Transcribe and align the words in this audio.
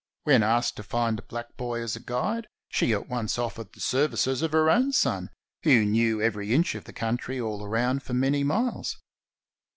When 0.23 0.41
asked 0.41 0.77
to 0.77 0.81
find 0.83 1.19
a 1.19 1.21
black 1.21 1.55
boy 1.57 1.79
as 1.83 1.95
a 1.95 1.99
guide, 1.99 2.47
she 2.69 2.91
at 2.91 3.07
once 3.07 3.37
offered 3.37 3.71
the 3.71 3.79
services 3.79 4.41
of 4.41 4.51
her 4.51 4.67
own 4.67 4.93
son, 4.93 5.29
who 5.61 5.85
knew 5.85 6.19
every 6.19 6.55
inch 6.55 6.73
of 6.73 6.85
the 6.85 6.91
country 6.91 7.39
all 7.39 7.67
round 7.67 8.01
for 8.01 8.15
many 8.15 8.43
miles. 8.43 8.97